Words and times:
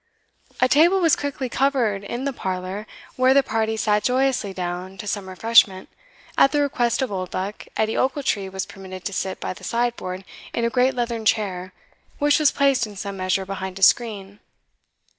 A 0.59 0.67
table 0.67 0.99
was 0.99 1.15
quickly 1.15 1.47
covered 1.47 2.03
in 2.03 2.23
the 2.25 2.33
parlour, 2.33 2.87
where 3.17 3.35
the 3.35 3.43
party 3.43 3.77
sat 3.77 4.01
joyously 4.03 4.51
down 4.51 4.97
to 4.97 5.05
some 5.05 5.29
refreshment. 5.29 5.89
At 6.39 6.51
the 6.51 6.61
request 6.61 7.03
of 7.03 7.11
Oldbuck, 7.11 7.67
Edie 7.77 7.95
Ochiltree 7.97 8.49
was 8.49 8.65
permitted 8.65 9.05
to 9.05 9.13
sit 9.13 9.39
by 9.39 9.53
the 9.53 9.63
sideboard 9.63 10.25
in 10.55 10.65
a 10.65 10.71
great 10.71 10.95
leathern 10.95 11.23
chair, 11.23 11.71
which 12.17 12.39
was 12.39 12.49
placed 12.51 12.87
in 12.87 12.95
some 12.95 13.15
measure 13.17 13.45
behind 13.45 13.77
a 13.77 13.83
screen. 13.83 14.39